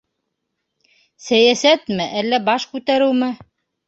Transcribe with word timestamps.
Сәйәсәтме, 1.25 2.07
әллә 2.21 2.39
баш 2.47 2.65
күтәреүме? 2.73 3.29